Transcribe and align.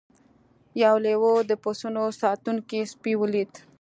یو 0.83 0.95
لیوه 1.05 1.31
د 1.49 1.51
پسونو 1.63 2.03
ساتونکی 2.21 2.79
سپی 2.91 3.13
ولید. 3.21 3.51